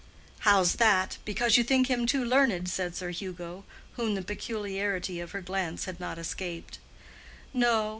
[0.39, 1.19] "How's that?
[1.25, 3.65] Because you think him too learned?" said Sir Hugo,
[3.97, 6.79] whom the peculiarity of her glance had not escaped.
[7.53, 7.89] "No.